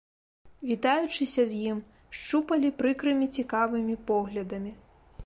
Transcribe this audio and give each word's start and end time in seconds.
Вітаючыся 0.69 1.43
з 1.51 1.59
ім, 1.71 1.77
шчупалі 2.19 2.71
прыкрымі 2.79 3.27
цікавымі 3.37 3.95
поглядамі. 4.09 4.71